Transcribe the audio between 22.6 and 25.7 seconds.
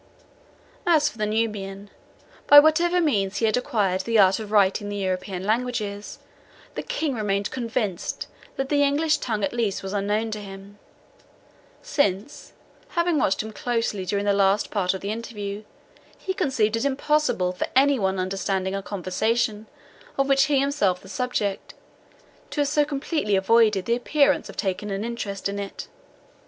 have so completely avoided the appearance of taking an interest in